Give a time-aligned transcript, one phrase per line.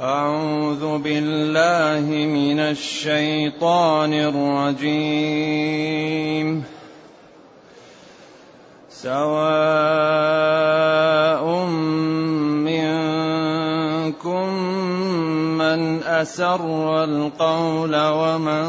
[0.00, 4.12] أعوذ بالله من الشيطان
[4.80, 6.64] الرجيم.
[8.88, 9.84] سواء
[12.64, 14.48] منكم
[15.60, 18.64] من أسر القول ومن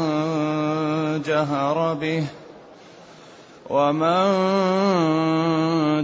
[1.22, 2.24] جهر به
[3.72, 4.28] ومن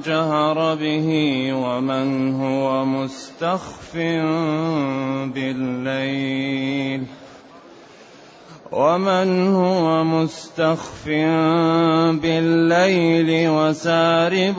[0.01, 1.09] جهر به
[1.53, 3.97] ومن هو مستخف
[5.35, 7.03] بالليل
[8.73, 11.09] ومن هو مستخف
[12.23, 14.57] بالليل وسارب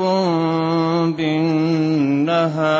[1.18, 2.80] بالنهار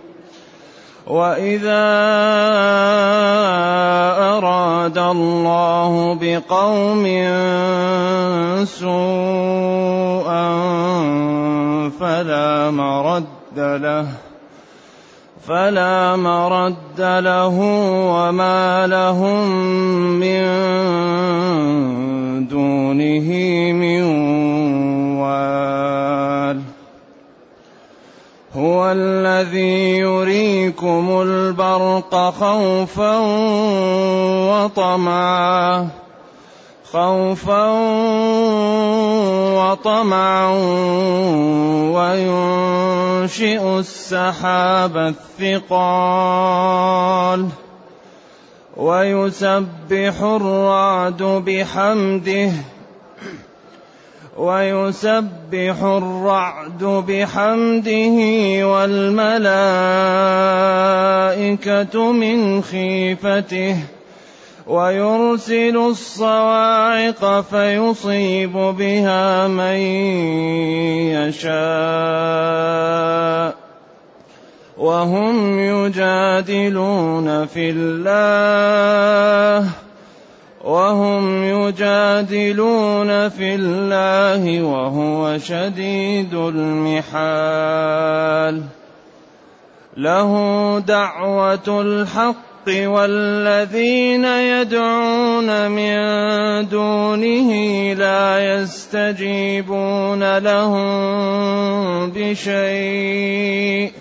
[1.11, 1.87] واذا
[4.39, 7.03] اراد الله بقوم
[8.63, 10.47] سوءا
[11.99, 14.07] فلا مرد له
[15.47, 17.57] فلا مرد له
[18.15, 19.49] وما لهم
[20.19, 20.43] من
[22.47, 23.27] دونه
[23.71, 24.03] من
[25.19, 26.61] وال
[28.55, 33.17] هو الذي يريكم البرق خوفا
[34.51, 35.89] وطمعا
[36.91, 37.65] خوفا
[39.55, 40.47] وطمعا
[41.95, 44.97] وينشئ السحاب
[45.41, 47.47] الثقال
[48.77, 52.51] ويسبح الرعد بحمده
[54.37, 58.17] ويسبح الرعد بحمده
[58.67, 59.31] والملائكة
[62.11, 63.77] من خيفته
[64.67, 69.75] ويرسل الصواعق فيصيب بها من
[71.11, 72.81] يشاء
[74.77, 79.69] وهم يجادلون في الله
[80.63, 87.81] وهم يجادلون في الله وهو شديد المحال.
[89.97, 90.33] له
[90.79, 95.97] دعوة الحق والذين يدعون من
[96.69, 97.53] دونه
[97.93, 104.00] لا يستجيبون لهم بشيء.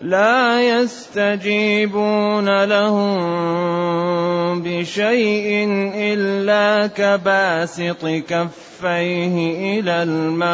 [0.00, 10.50] لا يستجيبون لهم بشيء إلا كباسط كفيه إلى الماء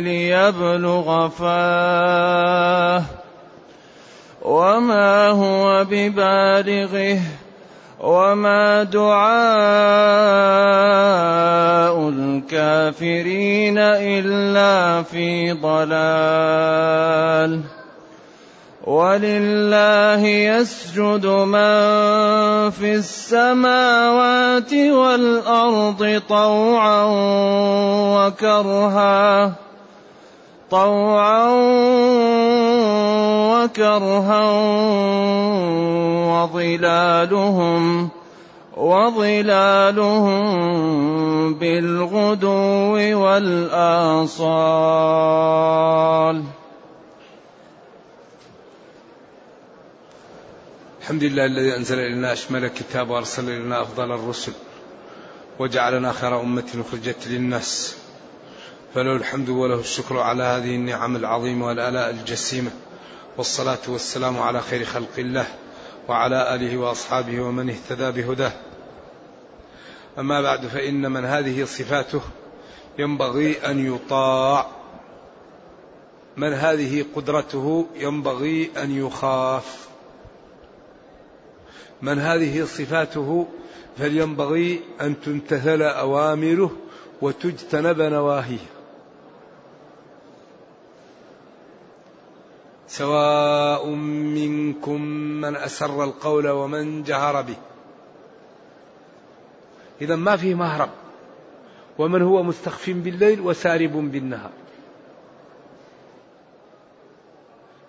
[0.00, 3.02] ليبلغ فاه.
[4.42, 7.18] وما هو ببالغه
[8.06, 9.26] وما دعاء
[12.08, 17.60] الكافرين الا في ضلال
[18.86, 27.04] ولله يسجد من في السماوات والارض طوعا
[28.14, 29.52] وكرها
[30.70, 31.46] طوعا
[33.52, 34.50] وكرها
[36.26, 38.08] وظلالهم
[38.76, 40.44] وظلالهم
[41.54, 44.66] بالغدو والآصال.
[51.00, 54.52] الحمد لله الذي أنزل إلينا أشمل الكتاب وأرسل إلينا أفضل الرسل
[55.58, 57.96] وجعلنا خير أمة أخرجت للناس.
[58.96, 62.70] فله الحمد وله الشكر على هذه النعم العظيمة والآلاء الجسيمة.
[63.36, 65.46] والصلاة والسلام على خير خلق الله
[66.08, 68.52] وعلى آله وأصحابه ومن اهتدى بهداه.
[70.18, 72.20] أما بعد فإن من هذه صفاته
[72.98, 74.66] ينبغي أن يطاع.
[76.36, 79.88] من هذه قدرته ينبغي أن يخاف.
[82.02, 83.46] من هذه صفاته
[83.98, 86.72] فلينبغي أن تمتثل أوامره
[87.22, 88.75] وتجتنب نواهيه.
[92.88, 95.00] سواء منكم
[95.40, 97.56] من أسر القول ومن جهر به.
[100.00, 100.90] إذا ما فيه مهرب.
[101.98, 104.52] ومن هو مستخف بالليل وسارب بالنهار.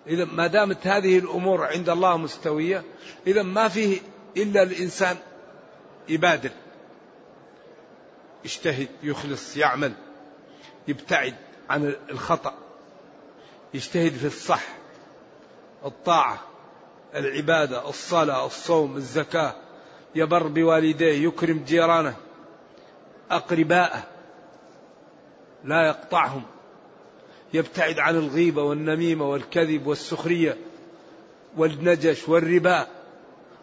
[0.08, 2.82] إذا ما دامت هذه الأمور عند الله مستوية
[3.26, 4.00] إذا ما فيه
[4.36, 5.16] إلا الإنسان
[6.08, 6.50] يبادر
[8.44, 9.92] يجتهد يخلص يعمل
[10.88, 11.34] يبتعد
[11.70, 12.54] عن الخطأ
[13.74, 14.77] يجتهد في الصح.
[15.84, 16.38] الطاعة
[17.14, 19.54] العبادة الصلاة الصوم الزكاة.
[20.14, 22.16] يبر بوالديه يكرم جيرانه
[23.30, 24.02] أقرباءه.
[25.64, 26.42] لا يقطعهم.
[27.54, 30.56] يبتعد عن الغيبة والنميمة والكذب والسخرية
[31.56, 32.86] والنجش والربا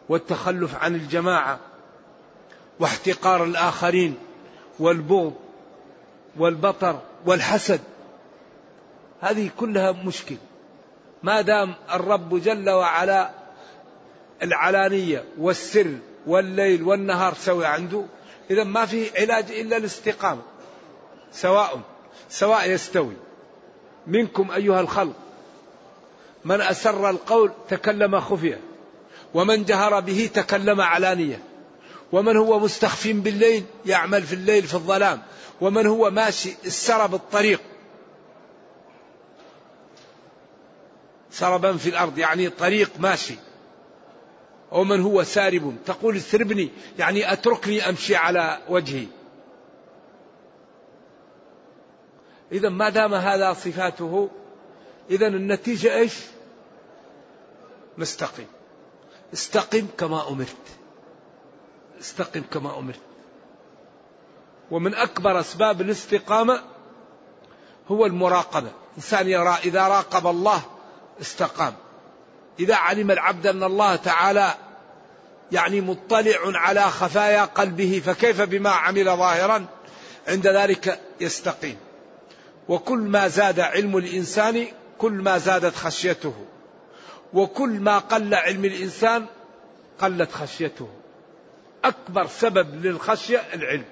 [0.09, 1.59] والتخلف عن الجماعة
[2.79, 4.17] واحتقار الآخرين
[4.79, 5.33] والبغض
[6.37, 7.81] والبطر والحسد.
[9.21, 10.37] هذه كلها مشكل.
[11.25, 13.29] ما دام الرب جل وعلا
[14.43, 18.05] العلانية والسر والليل والنهار سوي عنده
[18.51, 20.41] إذا ما في علاج إلا الاستقامة.
[21.31, 21.79] سواء
[22.29, 23.13] سواء يستوي.
[24.07, 25.13] منكم أيها الخلق
[26.45, 28.59] من أسر القول تكلم خفية
[29.33, 31.39] ومن جهر به تكلم علانية.
[32.11, 35.21] ومن هو مستخف بالليل يعمل في الليل في الظلام.
[35.61, 37.61] ومن هو ماشي السرب الطريق
[41.35, 43.35] سربا في الأرض يعني طريق ماشي.
[44.71, 49.07] ومن هو سارب؟ تقول سربني يعني أتركني أمشي على وجهي.
[52.51, 54.29] إذا ما دام هذا صفاته
[55.09, 56.13] إذا النتيجة إيش؟
[57.97, 58.47] مستقيم
[59.33, 60.65] استقم كما أمرت.
[61.99, 62.99] استقم كما أمرت.
[64.71, 66.61] ومن أكبر أسباب الاستقامة
[67.87, 68.71] هو المراقبة.
[68.97, 70.74] إنسان يرى إذا راقب الله
[71.21, 71.73] استقام.
[72.59, 74.53] إذا علم العبد أن الله تعالى
[75.51, 79.65] يعني مطلع على خفايا قلبه فكيف بما عمل ظاهرا؟
[80.27, 81.77] عند ذلك يستقيم.
[82.67, 84.67] وكل ما زاد علم الإنسان
[84.97, 86.45] كل ما زادت خشيته.
[87.33, 89.25] وكل ما قل علم الإنسان
[89.99, 90.89] قلت خشيته.
[91.83, 93.85] أكبر سبب للخشية العلم.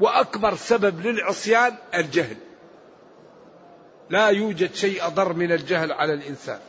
[0.00, 2.36] وأكبر سبب للعصيان الجهل.
[4.10, 6.60] لا يوجد شيء أضر من الجهل على الإنسان.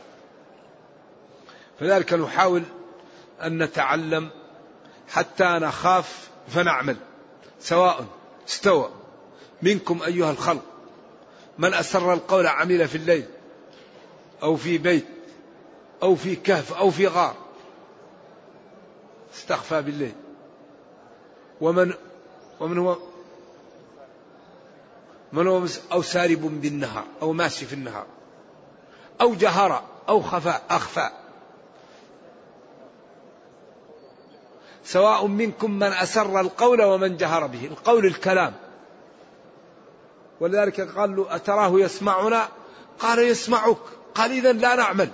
[1.80, 2.62] فذلك نحاول
[3.42, 4.28] أن نتعلم
[5.08, 6.96] حتى نخاف فنعمل
[7.60, 8.06] سواء
[8.48, 8.90] استوى
[9.62, 10.62] منكم أيها الخلق.
[11.58, 13.24] من أسر القول عمل في الليل
[14.42, 15.06] أو في بيت
[16.02, 17.36] أو في كهف أو في غار
[19.34, 20.14] استخفى بالليل.
[21.60, 21.92] ومن
[22.60, 22.98] ومن هو
[25.32, 28.06] من هو أو سارب بالنهار أو ماشي في النهار
[29.20, 31.10] أو جهر أو خفى أخفى
[34.84, 38.54] سواء منكم من أسر القول ومن جهر به القول الكلام.
[40.40, 42.48] ولذلك قال له أتراه يسمعنا؟
[42.98, 43.76] قال يسمعك.
[44.14, 45.08] قال إذا لا نعمل.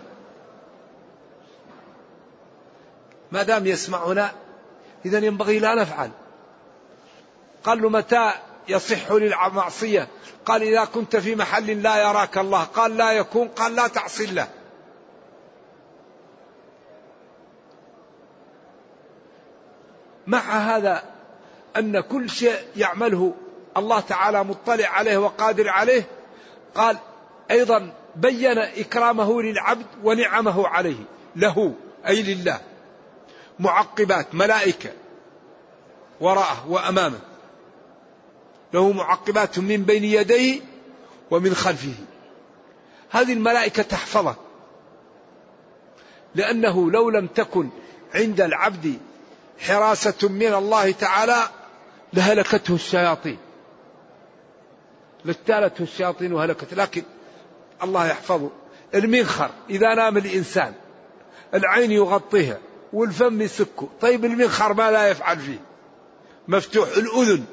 [3.33, 4.33] ما دام يسمعنا
[5.07, 6.11] إذا ينبغي لا نفعل.
[7.65, 8.33] قال له متى
[8.69, 10.09] يصح للمعصية.
[10.47, 12.65] قال إذا كنت في محل لا يراك الله.
[12.65, 13.49] قال لا يكون.
[13.49, 14.49] قال لا تعصي الله.
[20.27, 21.03] مع هذا
[21.77, 23.35] أن كل شيء يعمله
[23.77, 26.07] الله تعالى مطلع عليه وقادر عليه
[26.75, 26.99] قال
[27.51, 31.05] أيضا بين إكرامه للعبد ونعمه عليه
[31.37, 31.75] له
[32.07, 32.61] أي لله.
[33.59, 34.91] معقبات ملائكة
[36.21, 37.19] وراءه وأمامه.
[38.75, 40.61] له معقبات من بين يديه
[41.31, 41.95] ومن خلفه.
[43.11, 44.37] هذه الملائكة تحفظه
[46.35, 47.69] لأنه لو لم تكن
[48.15, 48.99] عند العبد
[49.59, 51.43] حراسة من الله تعالى
[52.13, 53.39] لهلكته الشياطين.
[55.25, 57.03] لاجتالته الشياطين وهلكت لكن
[57.83, 58.51] الله يحفظه.
[58.95, 59.51] المنخر.
[59.71, 60.75] إذا نام الإنسان
[61.55, 62.59] العين يغطيها
[62.93, 63.89] والفم يسكه.
[64.01, 65.61] طيب المنخر ما لا يفعل فيه؟
[66.49, 67.45] مفتوح الأذن.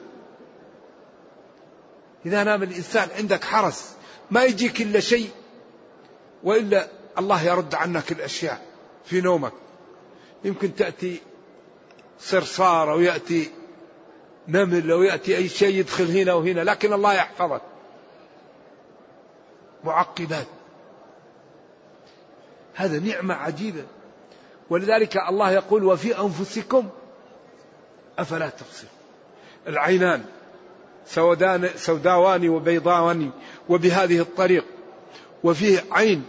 [2.25, 3.95] إذا نام الإنسان عندك حرس
[4.31, 5.29] ما يجيك إلا شيء
[6.43, 6.87] وإلا
[7.17, 8.61] الله يرد عنك الأشياء
[9.05, 9.53] في نومك.
[10.43, 11.21] يمكن تأتي
[12.19, 13.51] صرصار أو يأتي
[14.47, 17.61] نمل أو يأتي أي شيء يدخل هنا وهنا لكن الله يحفظك.
[19.83, 20.47] معقبات.
[22.73, 23.83] هذا نعمة عجيبة.
[24.69, 26.89] ولذلك الله يقول وفي أنفسكم
[28.19, 28.87] أفلا تبصر
[29.67, 30.25] العينان.
[31.05, 33.31] سودان سوداوان وبيضاوان
[33.69, 34.65] وبهذه الطريق.
[35.43, 36.25] وفيه عين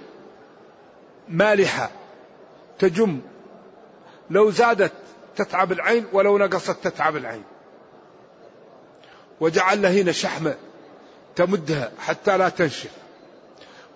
[1.28, 1.90] مالحة
[2.78, 3.20] تجم.
[4.30, 4.92] لو زادت
[5.36, 7.44] تتعب العين ولو نقصت تتعب العين.
[9.40, 10.54] وجعل له هنا شحمة
[11.36, 12.90] تمدها حتى لا تنشف.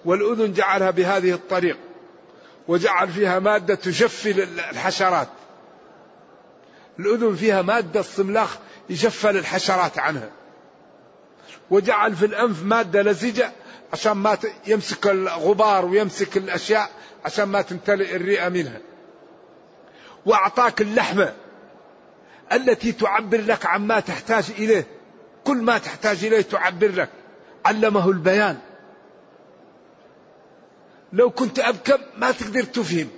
[0.04, 1.78] والأذن جعلها بهذه الطريق.
[2.68, 5.28] وجعل فيها مادة تجفل الحشرات.
[6.98, 8.58] الأذن فيها مادة الصملاخ
[8.90, 10.30] يجفل الحشرات عنها.
[11.70, 13.52] وجعل في الأنف مادة لزجة
[13.92, 16.90] عشان ما يمسك الغبار ويمسك الأشياء
[17.24, 18.80] عشان ما تمتلئ الرئة منها.
[20.26, 21.34] وأعطاك اللحمة
[22.52, 24.86] التي تعبر لك عما تحتاج إليه.
[25.44, 27.08] كل ما تحتاج إليه تعبر لك.
[27.64, 28.58] علمه البيان.
[31.12, 33.08] لو كنت أبكم ما تقدر تفهم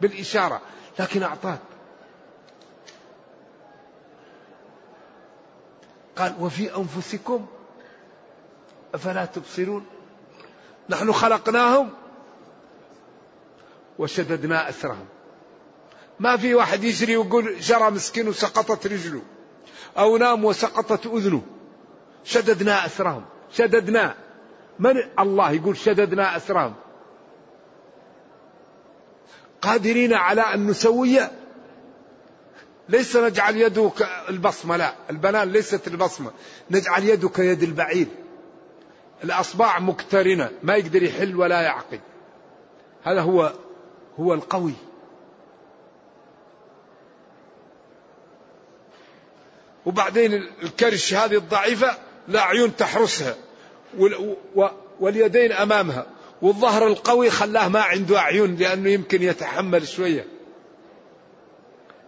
[0.00, 0.60] بالإشارة
[0.98, 1.58] لكن أعطاك.
[6.16, 7.46] قال وفي أنفسكم
[8.94, 9.86] أفلا تبصرون؟
[10.88, 11.90] نحن خلقناهم
[13.98, 15.06] وشددنا أسرهم
[16.20, 19.22] ما في واحد يجري ويقول جرى مسكين وسقطت رجله
[19.98, 21.42] أو نام وسقطت أذنه.
[22.24, 24.14] شددنا أسرهم شددنا.
[24.78, 26.74] من الله يقول شددنا أسرهم
[29.62, 31.20] قادرين على أن نسوي؟
[32.88, 33.90] ليس نجعل يده
[34.28, 34.94] البصمة لا.
[35.10, 36.30] البنان ليست البصمة.
[36.70, 38.06] نجعل يده كيد البعير.
[39.24, 42.00] الأصبع مقترنة ما يقدر يحل ولا يعقد.
[43.04, 43.52] هذا هو
[44.18, 44.74] هو القوي.
[49.86, 50.32] وبعدين
[50.62, 51.98] الكرش هذه الضعيفة
[52.28, 53.34] لا عيون تحرسها
[55.00, 56.06] واليدين أمامها.
[56.42, 60.26] والظهر القوي خلاه ما عنده أعين لأنه يمكن يتحمل شوية.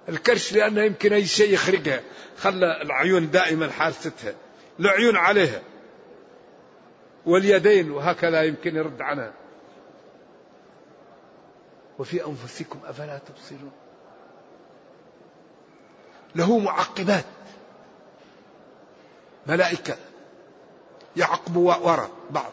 [0.09, 2.01] الكرش لأنه يمكن أي شيء يخرقها
[2.39, 4.35] خلى العيون دائما حارستها.
[4.81, 5.63] العيون عليها.
[7.27, 9.33] واليدين وهكذا يمكن يرد عنها.
[11.99, 13.73] وفي أنفسكم أفلا تبصرون.
[16.35, 17.25] له معقبات.
[19.47, 19.97] ملائكة
[21.17, 22.53] يعقبوا وراء بعض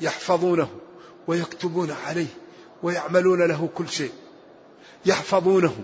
[0.00, 0.68] يحفظونه
[1.26, 2.26] ويكتبون عليه
[2.82, 4.12] ويعملون له كل شيء.
[5.06, 5.76] يحفظونه.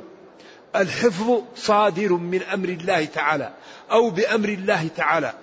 [0.76, 3.54] الحفظ صادر من أمر الله تعالى
[3.90, 5.34] أو بأمر الله تعالى.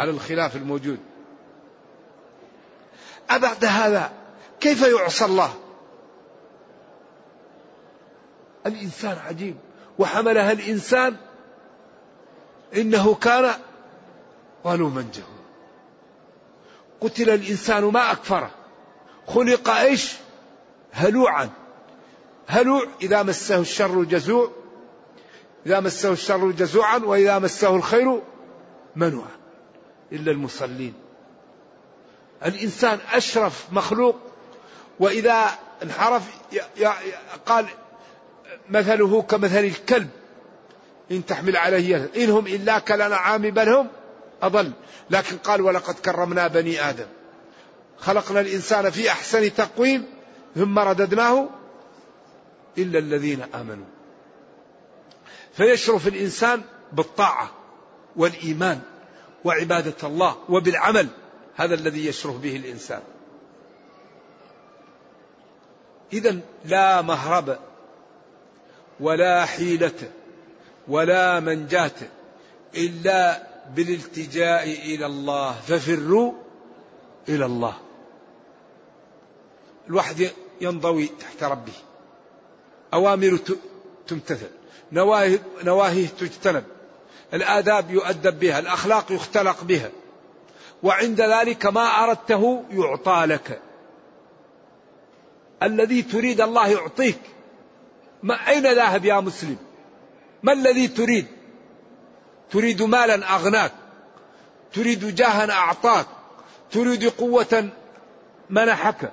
[0.00, 0.98] على الخلاف الموجود.
[3.30, 4.12] أبعد هذا
[4.60, 5.54] كيف يعصى الله؟
[8.66, 9.56] الإنسان عجيب.
[9.98, 11.16] وحملها الإنسان
[12.76, 13.54] إنه كان
[14.64, 15.46] ظلوما جهولا.
[17.00, 18.50] قتل الإنسان ما أكفره
[19.26, 20.14] خلق إيش؟
[20.92, 21.50] هلوعا.
[22.46, 24.50] هلوع إذا مسه الشر جزوع
[25.66, 28.22] إذا مسه الشر جزوعا وإذا مسه الخير
[28.96, 29.45] منوعا.
[30.12, 30.94] إلا المصلين.
[32.44, 34.16] الإنسان أشرف مخلوق
[35.00, 36.22] وإذا انحرف
[37.46, 37.66] قال
[38.70, 40.08] مثله كمثل الكلب
[41.10, 43.88] إن تحمل عليه إن هم إلا كالأنعام بل هم
[44.42, 44.72] أضل.
[45.10, 47.06] لكن قال ولقد كرمنا بني آدم.
[47.98, 50.06] خلقنا الإنسان في أحسن تقويم
[50.54, 51.48] ثم رددناه
[52.78, 53.86] إلا الذين آمنوا.
[55.52, 57.50] فيشرف الإنسان بالطاعة
[58.16, 58.80] والإيمان.
[59.46, 61.08] وعبادة الله وبالعمل.
[61.56, 63.02] هذا الذي يشرف به الإنسان.
[66.12, 67.58] إذا لا مهرب
[69.00, 70.10] ولا حيلة
[70.88, 71.90] ولا منجاة
[72.74, 75.52] إلا بالالتجاء إلى الله.
[75.52, 76.32] ففروا
[77.28, 77.76] إلى الله.
[79.88, 81.72] الواحد ينضوي تحت ربه.
[82.94, 83.38] أوامر
[84.06, 84.50] تمتثل.
[84.92, 86.64] نواهي نواهيه تجتنب.
[87.34, 89.90] الآداب يؤدب بها الأخلاق يختلق بها.
[90.82, 93.60] وعند ذلك ما أردته يعطى لك.
[95.62, 97.20] الذي تريد الله يعطيك.
[98.22, 99.56] ما أين ذاهب يا مسلم؟
[100.42, 101.26] ما الذي تريد؟
[102.50, 103.72] تريد مالا أغناك.
[104.72, 106.06] تريد جاها أعطاك.
[106.70, 107.68] تريد قوة
[108.50, 109.12] منحك.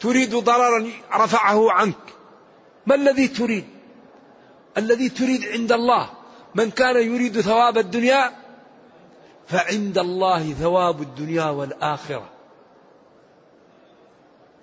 [0.00, 1.96] تريد ضررا رفعه عنك.
[2.86, 3.64] ما الذي تريد؟
[4.78, 6.10] الذي تريد عند الله.
[6.54, 8.32] من كان يريد ثواب الدنيا
[9.46, 12.30] فعند الله ثواب الدنيا والآخرة.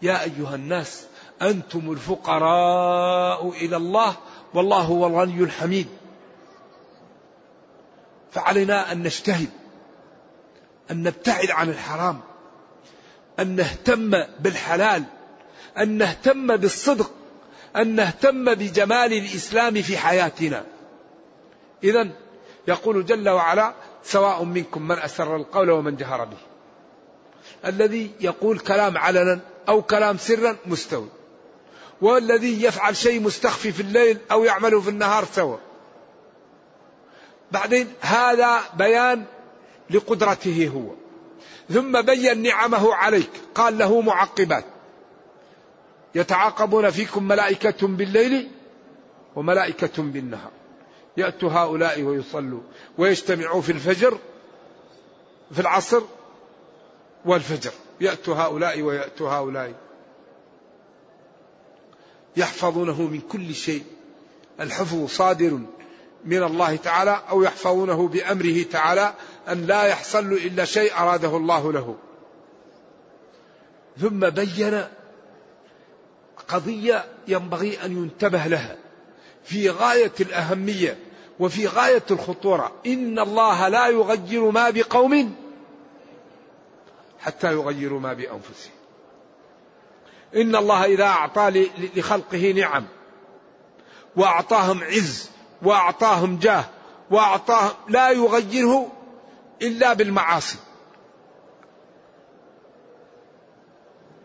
[0.01, 1.05] يا أيها الناس
[1.41, 4.15] أنتم الفقراء إلى الله
[4.53, 5.87] والله هو الغني الحميد.
[8.31, 9.49] فعلينا أن نجتهد
[10.91, 12.19] أن نبتعد عن الحرام
[13.39, 15.03] أن نهتم بالحلال
[15.77, 17.11] أن نهتم بالصدق
[17.75, 20.65] أن نهتم بجمال الإسلام في حياتنا.
[21.83, 22.07] إذا
[22.67, 23.73] يقول جل وعلا
[24.03, 26.37] سواء منكم من أسر القول ومن جهر به.
[27.65, 31.07] الذي يقول كلام علنا أو كلام سرا مستوي.
[32.01, 35.57] والذي يفعل شيء مستخفي في الليل أو يعمله في النهار سوا
[37.51, 39.25] بعدين هذا بيان
[39.89, 40.95] لقدرته هو.
[41.73, 43.29] ثم بين نعمه عليك.
[43.55, 44.65] قال له معقبات.
[46.15, 48.51] يتعاقبون فيكم ملائكة بالليل
[49.35, 50.51] وملائكة بالنهار.
[51.17, 52.61] يأتوا هؤلاء ويصلوا
[52.97, 54.17] ويجتمعوا في الفجر
[55.51, 56.01] في العصر
[57.25, 57.71] والفجر.
[58.01, 59.73] يأتوا هؤلاء ويأتوا هؤلاء.
[62.37, 63.83] يحفظونه من كل شيء.
[64.59, 65.59] الحفظ صادر
[66.25, 69.13] من الله تعالى أو يحفظونه بأمره تعالى
[69.47, 71.95] أن لا يحصل إلا شيء أراده الله له.
[74.01, 74.83] ثم بين
[76.47, 78.77] قضية ينبغي أن ينتبه لها.
[79.43, 80.97] في غاية الأهمية
[81.39, 82.71] وفي غاية الخطورة.
[82.85, 85.35] إن الله لا يغير ما بقوم
[87.19, 88.73] حتى يغيروا ما بأنفسهم.
[90.35, 92.85] إن الله إذا أعطى لخلقه نعم.
[94.15, 95.29] وأعطاهم عز
[95.61, 96.65] وأعطاهم جاه
[97.11, 98.91] وأعطاهم لا يغيره
[99.61, 100.57] إلا بالمعاصي.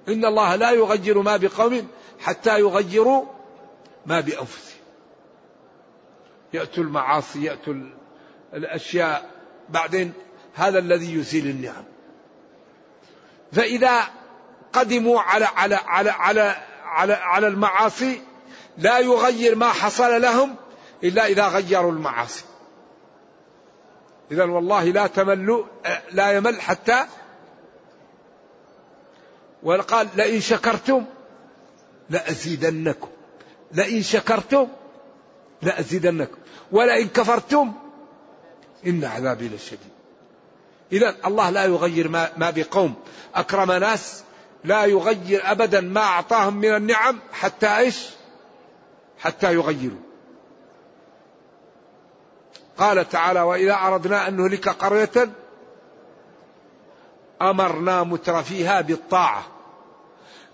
[0.09, 1.89] إن الله لا يغير ما بقوم
[2.21, 3.25] حتى يغيروا
[4.07, 4.76] ما بأنفسهم.
[6.53, 7.75] يأتوا المعاصي يأتوا
[8.55, 9.31] الأشياء.
[9.69, 10.13] بعدين
[10.55, 11.85] هذا الذي يزيل النعم.
[13.53, 14.03] فإذا
[14.73, 18.23] قدموا على على على على على, على المعاصي
[18.79, 20.57] لا يغير ما حصل لهم
[21.05, 22.45] إلا إذا غيروا المعاصي.
[24.31, 25.65] إذا والله لا تملوا
[26.13, 27.07] لا يمل حتى
[29.63, 31.05] وقال لئن شكرتم
[32.11, 33.09] لأزيدنكم.
[33.73, 34.69] لئن شكرتم
[35.63, 36.37] لأزيدنكم
[36.73, 37.73] ولئن كفرتم
[38.87, 39.97] إن عذابي لشديد.
[40.93, 42.95] إذا الله لا يغير ما, بقوم.
[43.35, 44.23] أكرم ناس
[44.65, 48.07] لا يغير أبدا ما أعطاهم من النعم حتى إيش؟
[49.19, 50.07] حتى يغيروا.
[52.79, 55.31] قال تعالى وإذا أردنا أن نهلك قرية
[57.43, 59.47] أمرنا متر فيها بالطاعة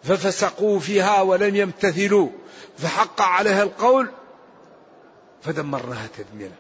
[0.03, 2.29] ففسقوا فيها ولم يمتثلوا
[2.79, 4.11] فحق عليها القول
[5.43, 6.57] فدمرناها تدميرا.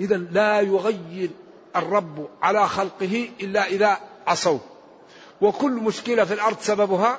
[0.00, 1.30] إذا لا يغير
[1.76, 4.58] الرب على خلقه إلا إذا عصوا.
[5.40, 7.18] وكل مشكلة في الأرض سببها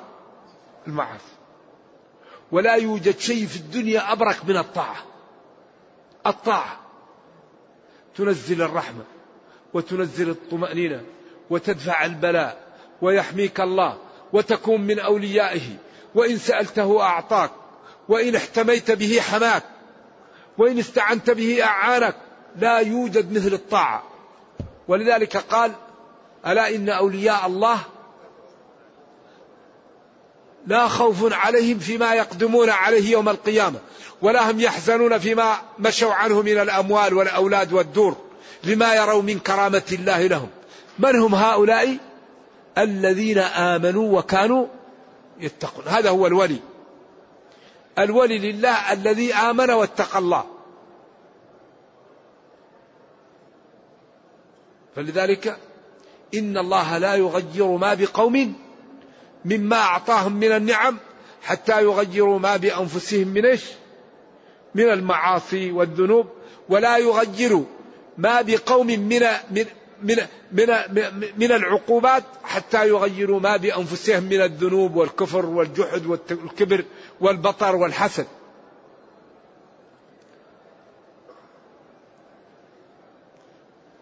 [0.86, 1.34] المعاصي
[2.52, 5.04] ولا يوجد شيء في الدنيا أبرك من الطاعة.
[6.26, 6.80] الطاعة.
[8.14, 9.04] تنزل الرحمة
[9.74, 11.02] وتنزل الطمأنينة
[11.50, 13.98] وتدفع البلاء ويحميك الله
[14.32, 15.76] وتكون من أوليائه.
[16.14, 17.50] وإن سألته أعطاك
[18.08, 19.62] وإن احتميت به حماك
[20.58, 22.16] وإن استعنت به أعانك
[22.58, 24.02] لا يوجد مثل الطاعة.
[24.88, 25.72] ولذلك قال
[26.46, 27.78] ألا إن أولياء الله
[30.66, 33.78] لا خوف عليهم فيما يقدمون عليه يوم القيامة
[34.22, 38.16] ولا هم يحزنون فيما مشوا عنه من الأموال والأولاد والدور
[38.64, 40.48] لما يروا من كرامة الله لهم.
[40.98, 41.96] من هم هؤلاء؟
[42.78, 44.66] الذين آمنوا وكانوا
[45.40, 45.84] يتقون.
[45.88, 46.58] هذا هو الولي.
[47.98, 50.44] الولي لله الذي آمن واتقى الله.
[54.96, 55.56] فلذلك
[56.34, 58.54] إن الله لا يغير ما بقوم
[59.44, 60.98] مما أعطاهم من النعم
[61.42, 63.64] حتى يغيروا ما بأنفسهم من إيش؟
[64.74, 66.26] من المعاصي والذنوب.
[66.68, 67.64] ولا يغيروا
[68.18, 69.64] ما بقوم من من
[70.02, 70.16] من
[70.52, 70.66] من,
[71.36, 76.84] من العقوبات حتى يغيروا ما بأنفسهم من الذنوب والكفر والجحد والكبر
[77.20, 78.26] والبطر والحسد.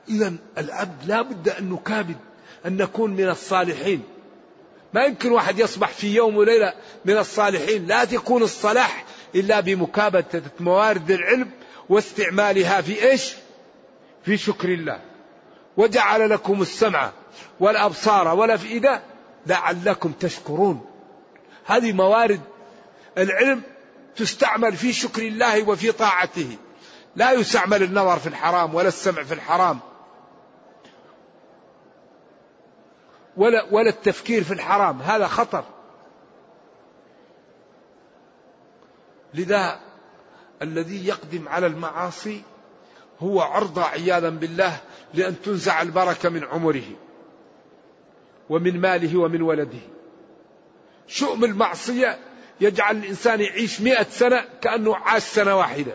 [0.08, 2.16] إذا العبد لا بد أن نكابد
[2.66, 4.02] أن نكون من الصالحين.
[4.94, 7.86] ما يمكن واحد يصبح في يوم وليلة من الصالحين.
[7.86, 11.50] لا تكون الصلاح إلا بمكابدة موارد العلم
[11.88, 13.34] واستعمالها في إيش؟
[14.24, 15.09] في شكر الله.
[15.80, 17.10] وجعل لكم السمع
[17.60, 19.02] والأبصار والأفئدة
[19.46, 20.86] لعلكم تشكرون.
[21.66, 22.40] هذه موارد
[23.18, 23.62] العلم
[24.16, 26.56] تستعمل في شكر الله وفي طاعته.
[27.16, 29.78] لا يستعمل النظر في الحرام ولا السمع في الحرام.
[33.36, 35.02] ولا ولا التفكير في الحرام.
[35.02, 35.64] هذا خطر.
[39.34, 39.80] لذا
[40.62, 42.42] الذي يقدم على المعاصي
[43.20, 44.80] هو عرضة عياذا بالله
[45.14, 46.96] لأن تنزع البركة من عمره
[48.50, 49.80] ومن ماله ومن ولده.
[51.06, 52.18] شؤم المعصية
[52.60, 55.94] يجعل الإنسان يعيش مئة سنة كأنه عاش سنة واحدة.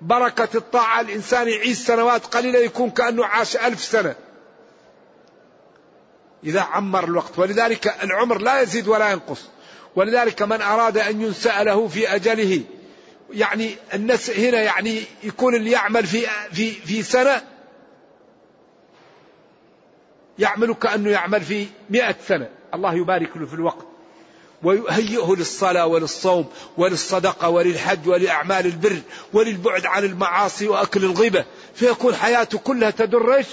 [0.00, 4.14] بركة الطاعة الإنسان يعيش سنوات قليلة يكون كأنه عاش ألف سنة.
[6.44, 9.48] إذا عمر الوقت ولذلك العمر لا يزيد ولا ينقص.
[9.96, 12.62] ولذلك من أراد أن ينسأ له في أجله
[13.32, 17.42] يعني الناس هنا يعني يكون اللي يعمل في في في سنة
[20.38, 22.48] يعمل كأنه يعمل في مئة سنة.
[22.74, 23.86] الله يبارك له في الوقت.
[24.62, 28.96] ويهيئه للصلاة وللصوم وللصدقة وللحج ولأعمال البر
[29.32, 31.44] وللبعد عن المعاصي وأكل الغيبة.
[31.74, 33.46] فيكون حياته كلها تدر إيش؟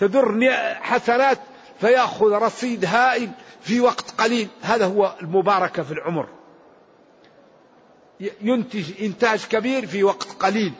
[0.00, 1.38] تدر حسنات.
[1.80, 3.30] فيأخذ رصيد هائل
[3.62, 4.48] في وقت قليل.
[4.62, 6.37] هذا هو المباركة في العمر.
[8.20, 10.72] ينتج إنتاج كبير في وقت قليل.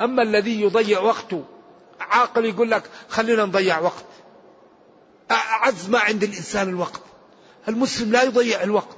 [0.00, 1.44] أما الذي يضيع وقته
[2.00, 4.04] عاقل يقول لك خلينا نضيع وقت.
[5.30, 7.00] أعز ما عند الإنسان الوقت.
[7.68, 8.96] المسلم لا يضيع الوقت.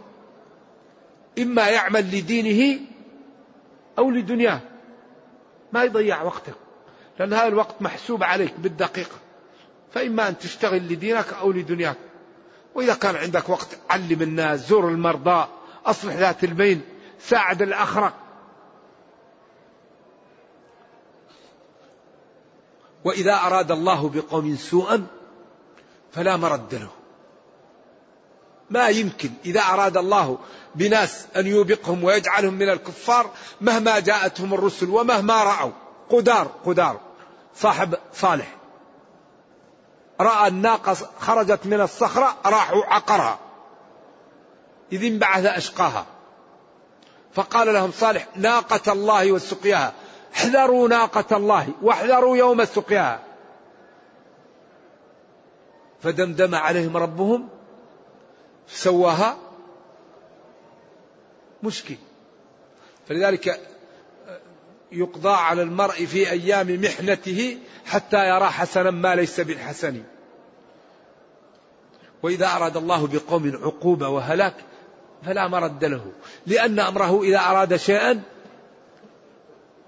[1.38, 2.80] إما يعمل لدينه
[3.98, 4.60] أو لدنياه.
[5.72, 6.52] ما يضيع وقته
[7.18, 9.16] لأن هذا الوقت محسوب عليك بالدقيقة
[9.92, 11.96] فإما أن تشتغل لدينك أو لدنياك.
[12.74, 15.48] وإذا كان عندك وقت علم الناس زور المرضى
[15.86, 16.93] أصلح ذات البين.
[17.28, 18.12] ساعد الأخرق.
[23.04, 25.06] وإذا أراد الله بقوم سوءا
[26.12, 26.88] فلا مرد له.
[28.70, 30.38] ما يمكن إذا أراد الله
[30.74, 35.72] بناس أن يوبقهم ويجعلهم من الكفار مهما جاءتهم الرسل ومهما رأوا.
[36.10, 37.00] قدار قدار.
[37.56, 38.56] صاحب صالح.
[40.20, 43.38] رأى الناقة خرجت من الصخرة راحوا عقرها.
[44.92, 46.13] إذ انبعث أشقاها.
[47.34, 49.92] فقال لهم صالح ناقة الله وسقياها
[50.34, 53.22] احذروا ناقة الله واحذروا يوم سقياها
[56.02, 57.48] فدمدم عليهم ربهم
[58.68, 59.36] سواها
[61.62, 61.96] مشكل.
[63.08, 63.60] فلذلك
[64.92, 70.02] يقضى على المرء في أيام محنته حتى يرى حسنا ما ليس بالحسن.
[72.22, 74.54] وإذا أراد الله بقوم عقوبة وهلاك
[75.26, 76.12] فلا مرد له
[76.46, 78.22] لأن أمره إذا أراد شيئا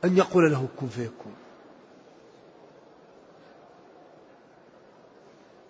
[0.05, 1.35] أن يقول له كن فيكون.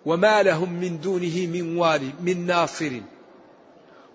[0.05, 2.91] وما لهم من دونه من والي من ناصر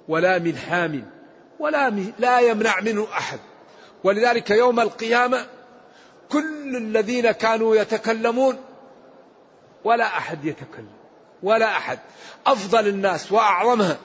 [0.08, 1.10] ولا من حام
[1.58, 3.38] ولا من لا يمنع منه أحد.
[4.04, 5.46] ولذلك يوم القيامة
[6.28, 8.56] كل الذين كانوا يتكلمون
[9.84, 10.92] ولا أحد يتكلم
[11.42, 11.98] ولا أحد.
[12.46, 13.98] أفضل الناس وأعظمها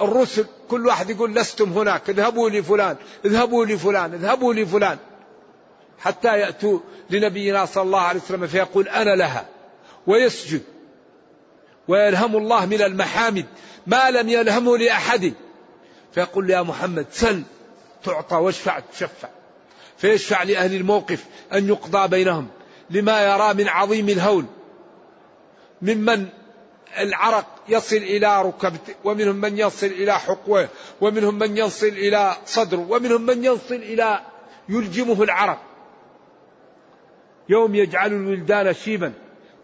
[0.00, 4.98] الرسل كل واحد يقول لستم هناك اذهبوا لفلان اذهبوا لفلان اذهبوا لفلان.
[5.98, 6.78] حتى يأتوا
[7.10, 9.46] لنبينا صلى الله عليه وسلم فيقول أنا لها
[10.06, 10.62] ويسجد
[11.88, 13.46] ويلهم الله من المحامد
[13.86, 15.34] ما لم يلهمه لأحد.
[16.12, 17.42] فيقول يا محمد سل
[18.04, 19.28] تعطى واشفع تشفع.
[19.98, 22.48] فيشفع لأهل الموقف أن يقضى بينهم
[22.90, 24.44] لما يرى من عظيم الهول
[25.82, 26.28] ممن
[26.98, 30.68] العرق يصل إلى ركبته ومنهم من يصل إلى حقوه
[31.00, 34.20] ومنهم من يصل إلى صدره ومنهم من يصل إلى
[34.68, 35.58] يلجمه العرق.
[37.48, 39.12] يوم يجعل الولدان شيبا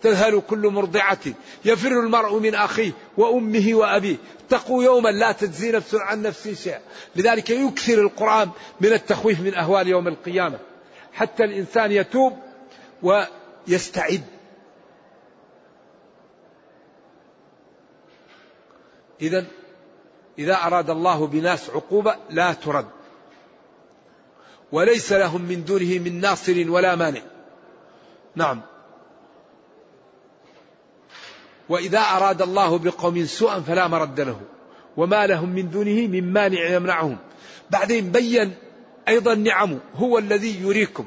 [0.02, 1.18] تذهل كل مرضعة
[1.64, 4.16] يفر المرء من أخيه وأمه وأبيه.
[4.46, 6.80] اتقوا يوما لا تجزي نفس عن نفس شيئا.
[7.16, 10.58] لذلك يكثر القرآن من التخويف من أهوال يوم القيامة.
[11.12, 12.38] حتى الإنسان يتوب
[13.02, 14.22] ويستعد.
[19.22, 19.46] إذا
[20.38, 22.86] إذا أراد الله بناس عقوبة لا ترد.
[24.72, 27.20] وليس لهم من دونه من ناصر ولا مانع.
[28.36, 28.60] نعم.
[31.68, 34.40] وإذا أراد الله بقوم سوءا فلا مرد له.
[34.96, 37.18] وما لهم من دونه من مانع يمنعهم.
[37.70, 38.54] بعدين بين
[39.08, 39.78] أيضا نعمه.
[39.96, 41.06] هو الذي يريكم.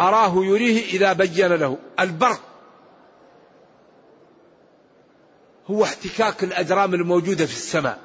[0.00, 1.78] أراه يريه إذا بين له.
[2.00, 2.47] البرق.
[5.70, 7.98] هو احتكاك الأجرام الموجودة في السماء.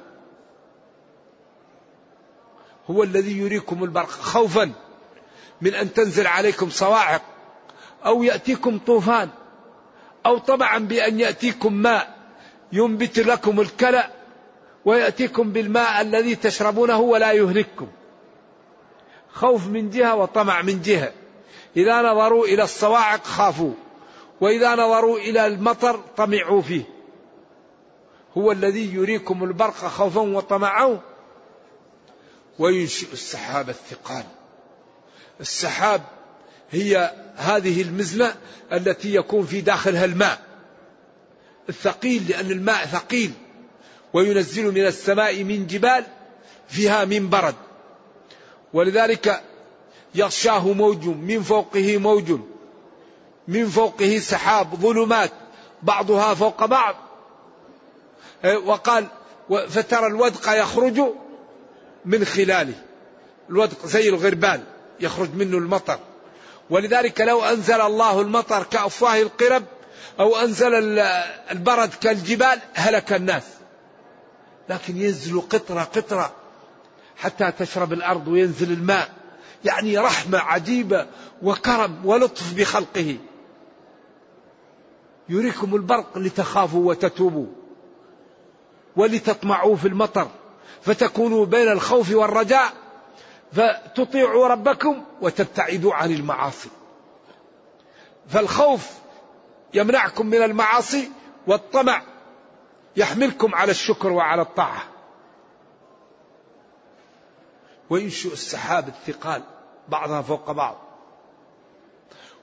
[2.90, 4.08] هو الذي يريكم البرق.
[4.08, 4.72] خوفا
[5.60, 7.22] من أن تنزل عليكم صواعق
[8.06, 9.28] أو يأتيكم طوفان
[10.26, 12.14] أو طبعا بأن يأتيكم ماء
[12.72, 14.10] ينبت لكم الكلأ
[14.84, 17.88] ويأتيكم بالماء الذي تشربونه ولا يهلككم.
[19.32, 21.12] خوف من جهة وطمع من جهة.
[21.76, 23.72] إذا نظروا إلى الصواعق خافوا
[24.40, 26.93] وإذا نظروا إلى المطر طمعوا فيه.
[28.38, 31.00] هو الذي يريكم البرق خوفا وطمعا.
[32.58, 34.24] وينشئ السحاب الثقال.
[35.40, 36.02] السحاب
[36.70, 38.34] هي هذه المزنة
[38.72, 40.40] التي يكون في داخلها الماء.
[41.68, 43.32] الثقيل لأن الماء ثقيل.
[44.12, 46.04] وينزل من السماء من جبال
[46.68, 47.54] فيها من برد.
[48.72, 49.42] ولذلك
[50.14, 52.40] يغشاه موج من فوقه موج.
[53.48, 55.32] من فوقه سحاب ظلمات.
[55.82, 57.03] بعضها فوق بعض.
[58.64, 59.06] وقال
[59.68, 61.00] فترى الودق يخرج
[62.04, 62.74] من خلاله.
[63.50, 64.62] الودق زي الغربال
[65.00, 65.98] يخرج منه المطر.
[66.70, 69.64] ولذلك لو أنزل الله المطر كأفواه القرب
[70.20, 70.98] أو أنزل
[71.50, 73.44] البرد كالجبال هلك الناس.
[74.68, 76.32] لكن ينزل قطرة قطرة
[77.16, 79.08] حتى تشرب الأرض وينزل الماء.
[79.64, 81.06] يعني رحمة عجيبة
[81.42, 83.16] وكرم ولطف بخلقه.
[85.28, 87.46] يريكم البرق لتخافوا وتتوبوا.
[88.96, 90.28] ولتطمعوا في المطر
[90.82, 92.72] فتكونوا بين الخوف والرجاء
[93.52, 96.68] فتطيعوا ربكم وتبتعدوا عن المعاصي.
[98.28, 98.90] فالخوف
[99.74, 101.10] يمنعكم من المعاصي
[101.46, 102.02] والطمع
[102.96, 104.82] يحملكم على الشكر وعلى الطاعة.
[107.90, 109.42] وينشئ السحاب الثقال
[109.88, 110.76] بعضها فوق بعض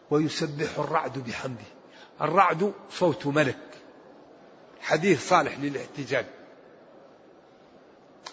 [0.09, 1.71] ويسبح الرعد بحمده.
[2.21, 3.57] الرعد صوت ملك
[4.81, 6.25] حديث صالح للاحتجاج.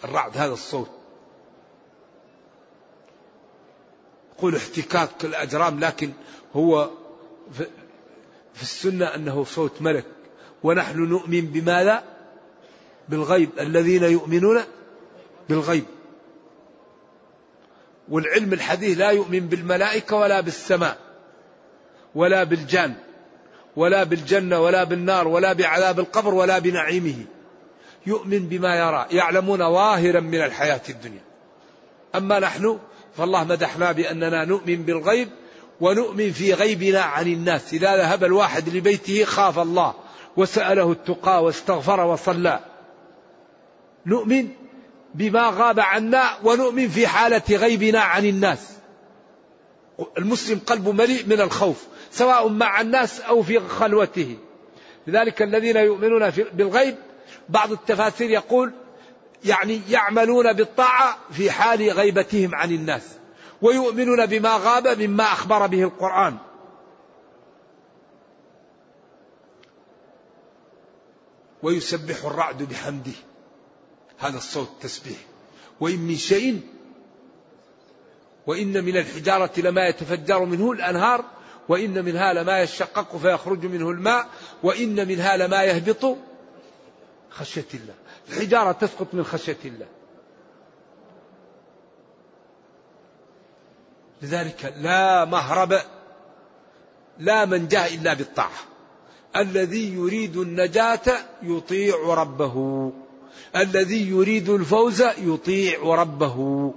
[0.05, 0.91] الرعد هذا الصوت.
[4.39, 6.13] يقول احتكاك الأجرام لكن
[6.57, 6.91] هو
[8.55, 10.05] في السنة أنه صوت ملك.
[10.63, 12.05] ونحن نؤمن بماذا
[13.09, 13.51] بالغيب.
[13.61, 14.63] الذين يؤمنون
[15.49, 15.85] بالغيب.
[18.09, 20.99] والعلم الحديث لا يؤمن بالملائكة ولا بالسماء
[22.15, 22.95] ولا بالجان
[23.77, 27.25] ولا بالجنة ولا بالنار ولا بعذاب القبر ولا بنعيمه.
[28.09, 31.25] يؤمن بما يرى يعلمون ظاهرا من الحياة الدنيا.
[32.15, 32.79] أما نحن
[33.17, 35.29] فالله مدحنا بأننا نؤمن بالغيب
[35.81, 37.73] ونؤمن في غيبنا عن الناس.
[37.75, 39.95] إذا ذهب الواحد لبيته خاف الله
[40.37, 42.61] وسأله التقى واستغفر وصلى.
[44.07, 44.49] نؤمن
[45.15, 48.73] بما غاب عنا ونؤمن في حالة غيبنا عن الناس.
[50.19, 54.37] المسلم قلبه مليء من الخوف سواء مع الناس أو في خلوته.
[55.07, 56.97] لذلك الذين يؤمنون بالغيب
[57.49, 58.73] بعض التفاسير يقول
[59.45, 63.03] يعني يعملون بالطاعة في حال غيبتهم عن الناس
[63.63, 66.37] ويؤمنون بما غاب مما أخبر به القرآن.
[71.63, 73.13] ويسبح الرعد بحمده.
[74.19, 75.19] هذا الصوت تسبيح.
[75.81, 76.61] وإن من شيء
[78.47, 81.25] وإن من الحجارة لما يتفجر منه الأنهار
[81.69, 84.27] وإن منها لما يشقق فيخرج منه الماء
[84.63, 86.17] وإن منها لما يهبط
[87.31, 87.95] خشية الله.
[88.29, 89.87] الحجارة تسقط من خشية الله.
[94.23, 95.81] لذلك لا مهرب
[97.19, 98.61] لا من جاء إلا بالطاعة.
[99.37, 102.93] الذي يريد النجاة يطيع ربه.
[103.57, 106.75] الذي يريد الفوز يطيع ربه.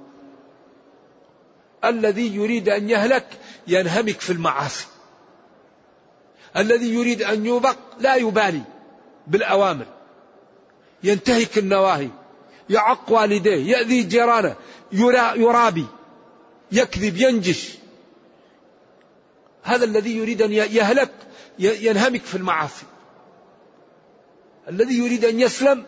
[1.86, 3.28] الذي يريد أن يهلك
[3.68, 4.86] ينهمك في المعاصي.
[6.58, 8.62] الذي يريد أن يوبق لا يبالي
[9.28, 9.86] بالأوامر.
[11.04, 12.10] ينتهك النواهي
[12.70, 14.56] يعق والديه يأذي جيرانه
[15.36, 15.86] يرابي
[16.72, 17.78] يكذب ينجش.
[19.64, 21.12] هذا الذي يريد أن يهلك
[21.60, 22.86] ينهمك في المعاصي.
[24.68, 25.86] الذي يريد أن يسلم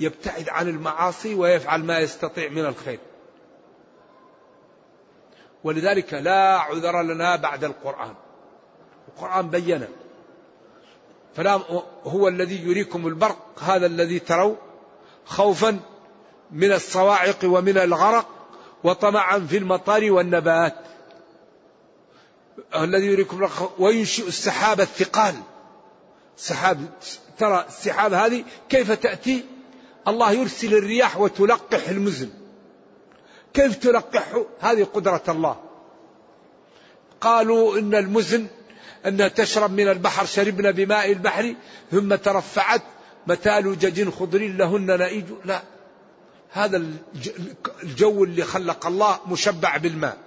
[0.00, 2.98] يبتعد عن المعاصي ويفعل ما يستطيع من الخير.
[5.64, 8.14] ولذلك لا عذر لنا بعد القرآن.
[9.08, 9.88] القرآن بين
[11.36, 11.60] فلا
[12.04, 14.56] هو الذي يريكم البرق هذا الذي تروا
[15.24, 15.80] خوفا
[16.50, 18.28] من الصواعق ومن الغرق
[18.84, 20.74] وطمعا في المطر والنبات.
[22.74, 25.34] الذي يريكم وينشئ السحاب الثقال.
[26.36, 26.78] سحاب
[27.38, 29.44] ترى السحاب هذه كيف تأتي؟
[30.08, 32.30] الله يرسل الرياح وتلقح المزن.
[33.54, 35.56] كيف تلقحه هذه قدرة الله.
[37.20, 38.46] قالوا إن المزن
[39.06, 41.54] أنها تشرب من البحر شربنا بماء البحر
[41.90, 42.82] ثم ترفعت
[43.26, 45.62] متى لجج خضر لهن نئيج لا
[46.52, 46.84] هذا
[47.82, 50.18] الجو اللي خلق الله مشبع بالماء.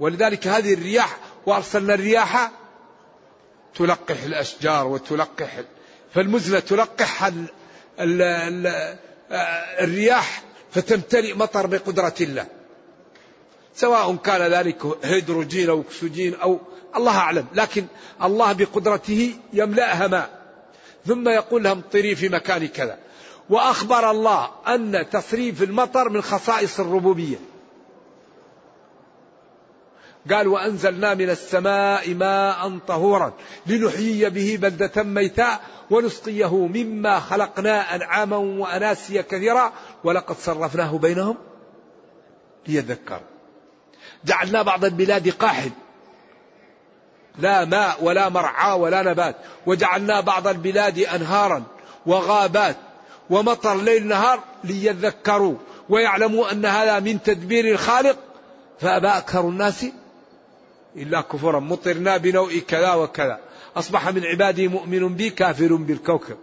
[0.00, 2.50] ولذلك هذه الرياح وأرسلنا الرياح
[3.74, 5.60] تلقح الأشجار وتلقح
[6.14, 7.30] فالمزنة تلقح
[9.80, 12.46] الرياح فتمتلئ مطر بقدرة الله.
[13.74, 16.60] سواء كان ذلك هيدروجين أو أكسجين أو
[16.96, 17.86] الله أعلم لكن
[18.22, 20.44] الله بقدرته يملأها ماء
[21.06, 22.98] ثم يقول لهم طري في مكان كذا.
[23.50, 27.36] وأخبر الله أن تصريف المطر من خصائص الربوبية.
[30.30, 33.32] قال وأنزلنا من السماء ماء طهورا
[33.66, 39.72] لنحيي به بلدة ميتاء ونسقيه مما خلقنا أنعاما وأناسيا كثيرا
[40.04, 41.36] ولقد صرفناه بينهم
[42.68, 43.20] ليذكروا.
[44.24, 45.70] جعلنا بعض البلاد قاحل
[47.38, 49.36] لا ماء ولا مرعى ولا نبات.
[49.66, 51.62] وجعلنا بعض البلاد أنهارا
[52.06, 52.76] وغابات.
[53.30, 55.54] ومطر ليل نهار ليذكروا.
[55.88, 58.16] ويعلموا أن هذا من تدبير الخالق.
[58.80, 59.86] فأبى أكثر الناس
[60.96, 61.60] إلا كفرا.
[61.60, 63.38] مطرنا بنوء كذا وكذا.
[63.76, 66.36] أصبح من عبادي مؤمن بي كافر بالكوكب.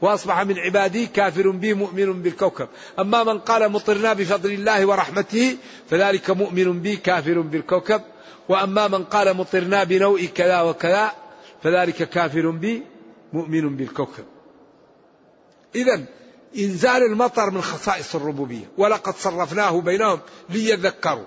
[0.00, 2.68] وأصبح من عبادي كافر بي مؤمن بالكوكب.
[2.98, 5.56] أما من قال مطرنا بفضل الله ورحمته
[5.90, 8.02] فذلك مؤمن بي كافر بالكوكب.
[8.48, 11.12] وأما من قال مطرنا بنوء كذا وكذا
[11.62, 12.82] فذلك كافر بي
[13.32, 14.24] مؤمن بالكوكب.
[15.74, 16.04] إذا
[16.58, 21.24] إنزال المطر من خصائص الربوبية ولقد صرفناه بينهم ليذكروا.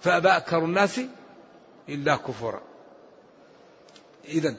[0.00, 1.00] فأبى أكثر الناس
[1.88, 2.62] إلا كفرا.
[4.28, 4.56] إذا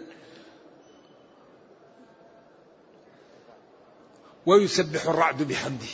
[4.46, 5.86] ويسبح الرعد بحمده.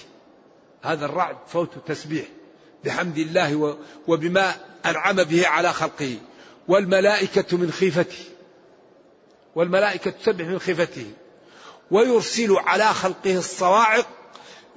[0.81, 2.25] هذا الرعد فوت تسبيح.
[2.85, 6.17] بحمد الله وبما أنعم به على خلقه.
[6.67, 8.25] والملائكة من خيفته.
[9.55, 11.11] والملائكة تسبح من خيفته.
[11.91, 14.07] ويرسل على خلقه الصواعق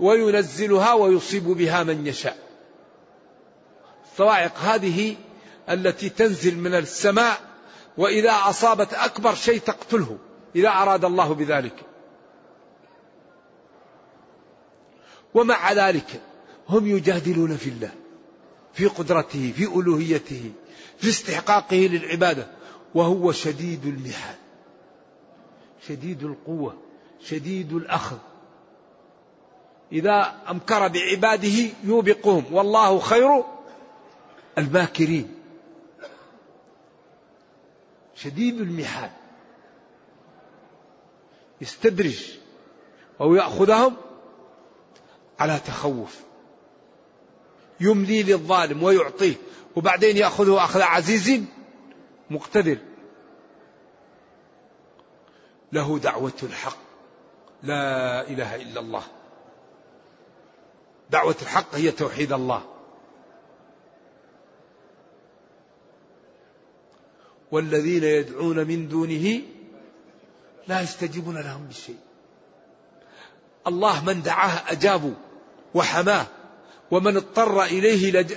[0.00, 2.36] وينزلها ويصيب بها من يشاء.
[4.12, 5.16] الصواعق هذه
[5.70, 7.40] التي تنزل من السماء
[7.98, 10.18] وإذا أصابت أكبر شيء تقتله.
[10.56, 11.74] إذا أراد الله بذلك.
[15.34, 16.20] ومع ذلك
[16.68, 17.92] هم يجادلون في الله
[18.72, 20.52] في قدرته في ألوهيته
[20.98, 22.46] في استحقاقه للعبادة
[22.94, 24.36] وهو شديد المحال
[25.88, 26.76] شديد القوة
[27.20, 28.16] شديد الأخذ.
[29.92, 33.44] إذا أمكر بعباده يوبقهم والله خير
[34.58, 35.34] الماكرين
[38.14, 39.10] شديد المحال.
[41.60, 42.30] يستدرج
[43.20, 43.96] أو يأخذهم
[45.38, 46.23] على تخوف.
[47.80, 49.34] يملي للظالم ويعطيه
[49.76, 51.44] وبعدين يأخذه أخذ عزيز
[52.30, 52.78] مقتدر.
[55.72, 56.76] له دعوة الحق.
[57.62, 59.02] لا إله إلا الله.
[61.10, 62.62] دعوة الحق هي توحيد الله.
[67.52, 69.42] والذين يدعون من دونه
[70.68, 71.98] لا يستجيبون لهم بشيء.
[73.66, 75.14] الله من دعاه أجابوا
[75.74, 76.26] وحماه.
[76.90, 78.34] ومن اضطر إليه لج...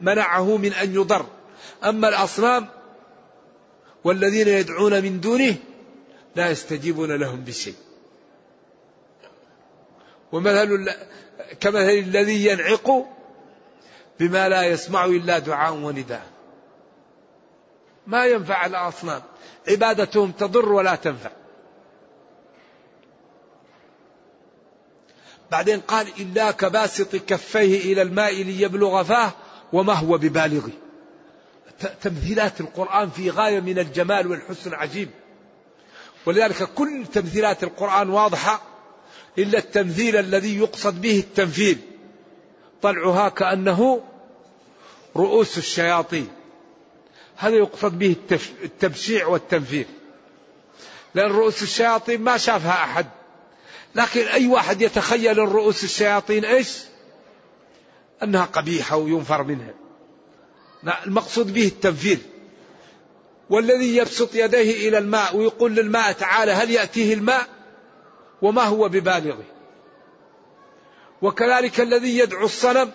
[0.00, 1.26] منعه من أن يضر.
[1.84, 2.68] أما الأصنام
[4.04, 5.56] والذين يدعون من دونه
[6.36, 7.74] لا يستجيبون لهم بشيء.
[10.32, 10.90] ومثل
[11.60, 13.06] كمثل الذي ينعق
[14.20, 16.26] بما لا يسمع إلا دعاء ونداء.
[18.06, 19.22] ما ينفع الأصنام.
[19.68, 21.30] عبادتهم تضر ولا تنفع.
[25.54, 29.32] بعدين قال إلا كباسط كفيه إلى الماء ليبلغ فاه
[29.72, 30.70] وما هو ببالغه.
[32.02, 35.08] تمثيلات القرآن في غاية من الجمال والحسن عجيب
[36.26, 38.62] ولذلك كل تمثيلات القرآن واضحة
[39.38, 41.76] إلا التمثيل الذي يقصد به التنفيذ
[42.82, 44.02] طلعها كأنه
[45.16, 46.28] رؤوس الشياطين.
[47.36, 48.16] هذا يقصد به
[48.64, 49.86] التبشيع والتنفير.
[51.14, 53.06] لأن رؤوس الشياطين ما شافها أحد.
[53.94, 56.78] لكن أي واحد يتخيل الرؤوس الشياطين إيش؟
[58.22, 59.74] أنها قبيحة وينفر منها.
[61.06, 62.18] المقصود به التنفير.
[63.50, 67.46] والذي يبسط يديه إلى الماء ويقول للماء تعالى هل يأتيه الماء؟
[68.42, 69.44] وما هو ببالغه.
[71.22, 72.90] وكذلك الذي يدعو الصنم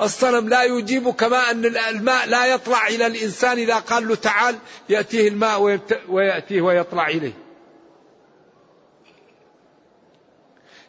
[0.00, 5.28] الصنم لا يجيب كما أن الماء لا يطلع إلى الإنسان إذا قال له تعال يأتيه
[5.28, 7.45] الماء ويأتيه ويطلع إليه.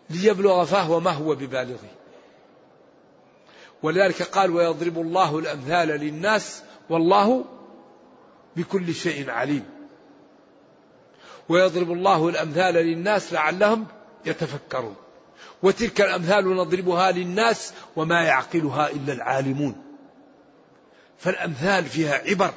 [0.10, 1.90] ليبلغ فاه وما هو ببالغه.
[3.84, 7.46] ولذلك قال ويضرب الله الأمثال للناس والله
[8.56, 9.66] بكل شيء عليم.
[11.50, 13.86] ويضرب الله الأمثال للناس لعلهم
[14.26, 14.96] يتفكرون.
[15.64, 19.76] وتلك الأمثال نضربها للناس وما يعقلها إلا العالمون.
[21.18, 22.54] فالأمثال فيها عبر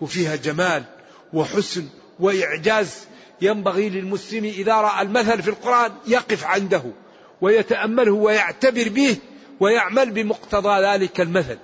[0.00, 0.84] وفيها جمال
[1.32, 1.88] وحسن
[2.20, 3.06] وإعجاز
[3.42, 6.82] ينبغي للمسلم إذا رأى المثل في القرآن يقف عنده
[7.40, 9.16] ويتأمله ويعتبر به
[9.60, 11.58] ويعمل بمقتضى ذلك المثل.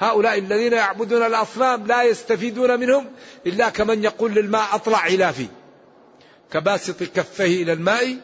[0.00, 3.06] هؤلاء الذين يعبدون الأصنام لا يستفيدون منهم
[3.46, 5.48] إلا كمن يقول للماء أطلع إلى فيه.
[6.52, 8.16] كباسط كفيه إلى الماء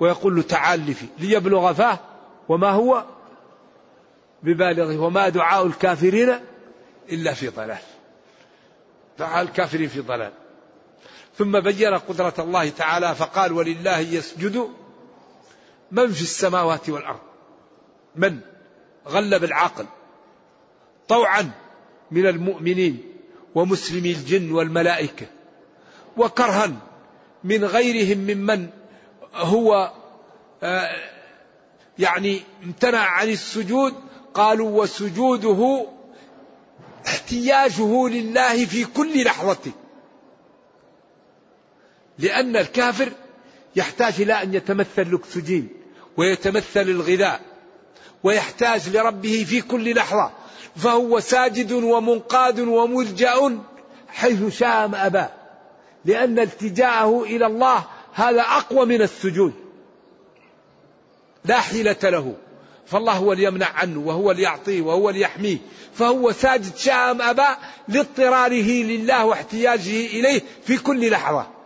[0.00, 1.98] ويقول له تعال لي فيه ليبلغ فاه
[2.48, 3.04] وما هو
[4.42, 6.40] ببالغه وما دعاء الكافرين
[7.12, 7.78] إلا في ضلال.
[9.18, 10.32] دعاء الكافرين في ضلال.
[11.38, 14.68] ثم بين قدرة الله تعالى فقال ولله يسجد
[15.90, 17.20] من في السماوات والأرض؟
[18.16, 18.40] من؟
[19.06, 19.86] غلب العقل
[21.08, 21.50] طوعا
[22.10, 23.02] من المؤمنين
[23.54, 25.26] ومسلمي الجن والملائكة.
[26.16, 26.72] وكرها
[27.44, 28.68] من غيرهم ممن
[29.34, 29.92] هو
[30.62, 31.10] آه،
[31.98, 33.94] يعني امتنع عن السجود.
[34.34, 35.86] قالوا وسجوده
[37.06, 39.72] احتياجه لله في كل لحظة
[42.18, 43.12] لأن الكافر
[43.76, 45.68] يحتاج إلى أن يتمثل الأكسجين
[46.16, 47.40] ويتمثل الغذاء
[48.22, 50.30] ويحتاج لربه في كل لحظة
[50.76, 53.58] فهو ساجد ومنقاد وملجأ
[54.08, 55.24] حيث شاء ما أبى
[56.04, 59.52] لأن التجاءه إلى الله هذا أقوى من السجود.
[61.44, 62.34] لا حيلة له
[62.86, 65.58] فالله هو اللي يمنع عنه وهو اللي يعطيه وهو اللي يحميه
[65.94, 67.46] فهو ساجد شاء أم أبى
[67.88, 71.57] لاضطراره لله واحتياجه إليه في كل لحظة.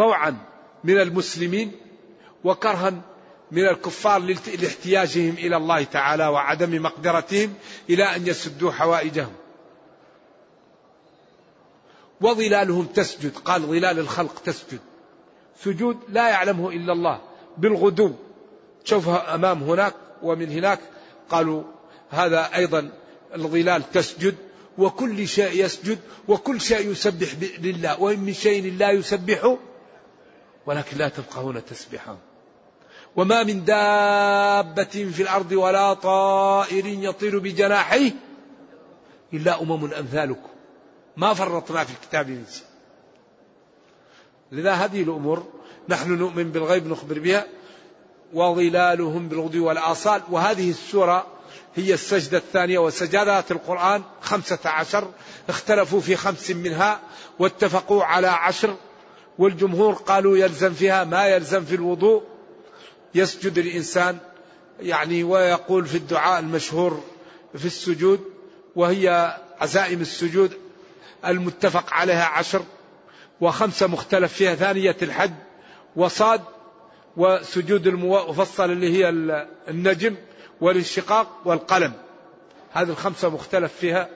[0.00, 0.36] طوعا
[0.84, 1.72] من المسلمين
[2.44, 3.02] وكرها
[3.50, 4.20] من الكفار
[4.62, 7.54] لاحتياجهم إلى الله تعالى وعدم مقدرتهم
[7.90, 9.32] إلى أن يسدوا حوائجهم.
[12.20, 14.80] وظلالهم تسجد، قال ظلال الخلق تسجد.
[15.64, 17.20] سجود لا يعلمه إلا الله
[17.58, 18.12] بالغدو.
[18.84, 20.80] تشوفها أمام هناك ومن هناك
[21.30, 21.62] قالوا
[22.10, 22.90] هذا أيضا
[23.34, 24.34] الظلال تسجد
[24.78, 25.98] وكل شيء يسجد
[26.28, 27.28] وكل شيء يسبح
[27.58, 29.56] لله وإن من شيء لا يسبح
[30.66, 32.18] ولكن لا تفقهون تسبحهم
[33.16, 38.12] وما من دابة في الأرض ولا طائر يطير بجناحيه
[39.32, 40.48] إلا أمم أمثالكم.
[41.16, 42.64] ما فرطنا في الكتاب من شيء.
[44.52, 45.46] لذا هذه الأمور
[45.88, 47.46] نحن نؤمن بالغيب نخبر بها
[48.32, 50.22] وظلالهم بالغدو والآصال.
[50.30, 51.26] وهذه السورة
[51.76, 55.10] هي السجدة الثانية وسجدات القرآن خمسة عشر
[55.48, 57.00] اختلفوا في خمس منها
[57.38, 58.76] واتفقوا على عشر.
[59.40, 62.22] والجمهور قالوا يلزم فيها ما يلزم في الوضوء.
[63.14, 64.18] يسجد الإنسان
[64.80, 67.02] يعني ويقول في الدعاء المشهور
[67.56, 68.20] في السجود
[68.76, 70.52] وهي عزائم السجود
[71.26, 72.62] المتفق عليها عشر
[73.40, 75.32] وخمسة مختلف فيها ثانية الحج
[75.96, 76.40] وصاد
[77.16, 79.08] وسجود المفصل اللي هي
[79.68, 80.16] النجم
[80.60, 81.92] والانشقاق والقلم.
[82.72, 84.08] هذه الخمسة مختلف فيها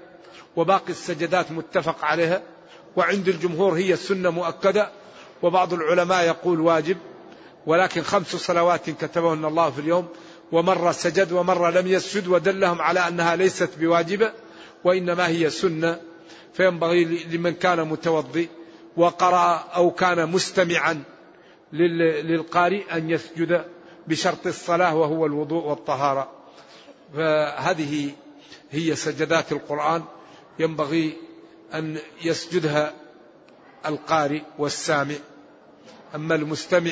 [0.56, 2.42] وباقي السجدات متفق عليها.
[2.96, 4.90] وعند الجمهور هي السنة مؤكدة
[5.44, 6.96] وبعض العلماء يقول واجب
[7.66, 10.08] ولكن خمس صلوات كتبهن الله في اليوم
[10.52, 14.32] ومرة سجد ومرة لم يسجد ودلهم على أنها ليست بواجبة
[14.84, 16.00] وإنما هي سنة.
[16.54, 18.48] فينبغي لمن كان متوضي
[18.96, 21.02] وقرأ أو كان مستمعا
[21.72, 23.64] للقارئ أن يسجد
[24.06, 26.30] بشرط الصلاة وهو الوضوء والطهارة.
[27.16, 28.10] فهذه
[28.70, 30.02] هي سجدات القرآن.
[30.58, 31.16] ينبغي
[31.74, 32.94] أن يسجدها
[33.86, 35.14] القارئ والسامع.
[36.14, 36.90] أما المستمع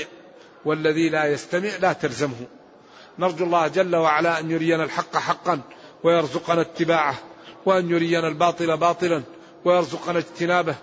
[0.64, 2.46] والذي لا يستمع لا تلزمه.
[3.18, 5.60] نرجو الله جل وعلا أن يرينا الحق حقا
[6.04, 7.14] ويرزقنا اتباعه
[7.66, 9.22] وأن يرينا الباطل باطلا
[9.64, 10.74] ويرزقنا اجتنابه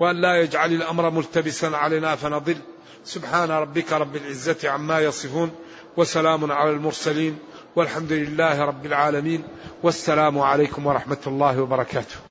[0.00, 2.56] وأن لا يجعل الأمر ملتبسا علينا فنضل.
[3.04, 5.50] سبحان ربك رب العزة عما يصفون
[5.96, 7.38] وسلام على المرسلين
[7.76, 9.44] والحمد لله رب العالمين
[9.82, 12.25] والسلام عليكم ورحمة الله وبركاته.